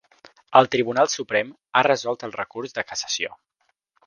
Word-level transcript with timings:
El 0.59 0.69
tribunal 0.75 1.11
suprem 1.15 1.51
ha 1.75 1.83
resolt 1.89 2.27
el 2.29 2.35
recurs 2.39 2.75
de 2.79 2.87
cassació. 2.93 3.39